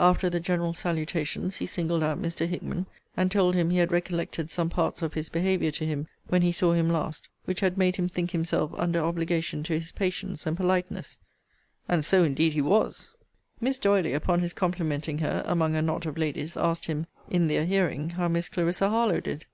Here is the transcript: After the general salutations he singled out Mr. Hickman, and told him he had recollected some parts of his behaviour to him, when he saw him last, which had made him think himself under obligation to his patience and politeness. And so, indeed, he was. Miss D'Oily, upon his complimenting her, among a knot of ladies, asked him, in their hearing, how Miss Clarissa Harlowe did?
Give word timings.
After 0.00 0.30
the 0.30 0.40
general 0.40 0.72
salutations 0.72 1.56
he 1.56 1.66
singled 1.66 2.02
out 2.02 2.16
Mr. 2.18 2.46
Hickman, 2.46 2.86
and 3.14 3.30
told 3.30 3.54
him 3.54 3.68
he 3.68 3.76
had 3.76 3.92
recollected 3.92 4.48
some 4.48 4.70
parts 4.70 5.02
of 5.02 5.12
his 5.12 5.28
behaviour 5.28 5.70
to 5.72 5.84
him, 5.84 6.08
when 6.28 6.40
he 6.40 6.50
saw 6.50 6.72
him 6.72 6.88
last, 6.88 7.28
which 7.44 7.60
had 7.60 7.76
made 7.76 7.96
him 7.96 8.08
think 8.08 8.30
himself 8.30 8.72
under 8.78 8.98
obligation 9.00 9.62
to 9.64 9.74
his 9.74 9.92
patience 9.92 10.46
and 10.46 10.56
politeness. 10.56 11.18
And 11.90 12.06
so, 12.06 12.24
indeed, 12.24 12.54
he 12.54 12.62
was. 12.62 13.14
Miss 13.60 13.78
D'Oily, 13.78 14.14
upon 14.14 14.40
his 14.40 14.54
complimenting 14.54 15.18
her, 15.18 15.42
among 15.44 15.76
a 15.76 15.82
knot 15.82 16.06
of 16.06 16.16
ladies, 16.16 16.56
asked 16.56 16.86
him, 16.86 17.06
in 17.28 17.46
their 17.46 17.66
hearing, 17.66 18.08
how 18.16 18.28
Miss 18.28 18.48
Clarissa 18.48 18.88
Harlowe 18.88 19.20
did? 19.20 19.44